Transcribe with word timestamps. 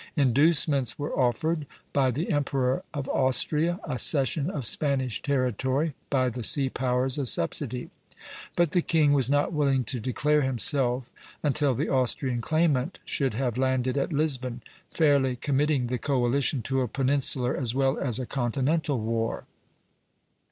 Inducements 0.15 0.97
were 0.97 1.13
offered, 1.15 1.67
by 1.93 2.09
the 2.09 2.31
Emperor 2.31 2.81
of 2.91 3.07
Austria 3.09 3.79
a 3.83 3.99
cession 3.99 4.49
of 4.49 4.65
Spanish 4.65 5.21
territory, 5.21 5.93
by 6.09 6.27
the 6.29 6.41
sea 6.41 6.71
powers 6.71 7.19
a 7.19 7.27
subsidy; 7.27 7.91
but 8.55 8.71
the 8.71 8.81
king 8.81 9.13
was 9.13 9.29
not 9.29 9.53
willing 9.53 9.83
to 9.83 9.99
declare 9.99 10.41
himself 10.41 11.11
until 11.43 11.75
the 11.75 11.87
Austrian 11.87 12.41
claimant 12.41 12.97
should 13.05 13.35
have 13.35 13.59
landed 13.59 13.95
at 13.95 14.11
Lisbon, 14.11 14.63
fairly 14.91 15.35
committing 15.35 15.85
the 15.85 15.99
coalition 15.99 16.63
to 16.63 16.81
a 16.81 16.87
peninsular 16.87 17.55
as 17.55 17.75
well 17.75 17.99
as 17.99 18.17
a 18.17 18.25
continental 18.25 18.99
war. 18.99 19.43